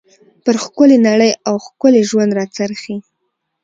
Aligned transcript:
پر 0.43 0.55
ښکلى 0.63 0.97
نړۍ 1.07 1.31
او 1.47 1.55
ښکلي 1.65 2.01
ژوند 2.09 2.31
را 2.37 2.45
څرخي. 2.55 2.95